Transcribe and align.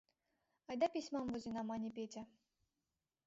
—Айда 0.69 0.87
письмам 0.93 1.25
возена,— 1.31 1.61
мане 1.69 1.89
Петя. 1.95 2.23